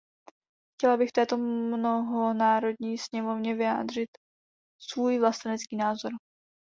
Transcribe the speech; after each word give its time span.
Chtěla 0.75 0.97
bych 0.97 1.09
v 1.09 1.13
této 1.13 1.37
mnohonárodní 1.37 2.97
sněmovně 2.97 3.55
vyjádřit 3.55 4.09
svůj 4.91 5.19
vlastenecký 5.19 5.75
názor. 5.77 6.11